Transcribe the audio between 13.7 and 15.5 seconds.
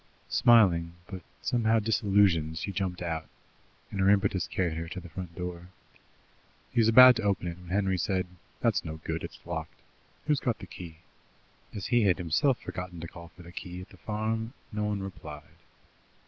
at the farm, no one replied.